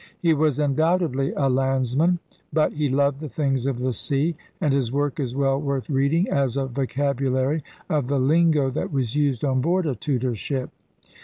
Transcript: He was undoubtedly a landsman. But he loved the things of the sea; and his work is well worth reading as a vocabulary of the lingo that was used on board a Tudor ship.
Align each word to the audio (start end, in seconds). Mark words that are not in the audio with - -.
He 0.19 0.33
was 0.33 0.57
undoubtedly 0.57 1.31
a 1.37 1.47
landsman. 1.47 2.17
But 2.51 2.73
he 2.73 2.89
loved 2.89 3.19
the 3.19 3.29
things 3.29 3.67
of 3.67 3.77
the 3.77 3.93
sea; 3.93 4.35
and 4.59 4.73
his 4.73 4.91
work 4.91 5.19
is 5.19 5.35
well 5.35 5.61
worth 5.61 5.91
reading 5.91 6.27
as 6.27 6.57
a 6.57 6.65
vocabulary 6.65 7.63
of 7.87 8.07
the 8.07 8.17
lingo 8.17 8.71
that 8.71 8.91
was 8.91 9.15
used 9.15 9.45
on 9.45 9.61
board 9.61 9.85
a 9.85 9.93
Tudor 9.93 10.33
ship. 10.33 10.71